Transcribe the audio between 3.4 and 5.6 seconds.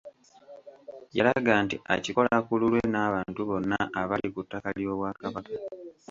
bonna abali ku ttaka ly’Obwakabaka.